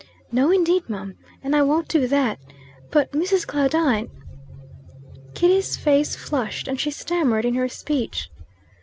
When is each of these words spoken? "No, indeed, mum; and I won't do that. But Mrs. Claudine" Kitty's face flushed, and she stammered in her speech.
"No, 0.31 0.49
indeed, 0.49 0.89
mum; 0.89 1.13
and 1.43 1.55
I 1.55 1.61
won't 1.61 1.87
do 1.87 2.07
that. 2.07 2.39
But 2.89 3.11
Mrs. 3.11 3.45
Claudine" 3.45 4.09
Kitty's 5.35 5.77
face 5.77 6.15
flushed, 6.15 6.67
and 6.67 6.79
she 6.79 6.89
stammered 6.89 7.45
in 7.45 7.53
her 7.53 7.69
speech. 7.69 8.31